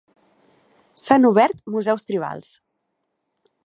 [1.03, 2.53] S'han obert museus tribals.